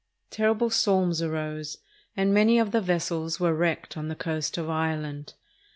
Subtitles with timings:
[0.31, 1.77] Terrible storms arose,
[2.17, 5.35] and many of the vessels were wrecked on the coast of Ireland.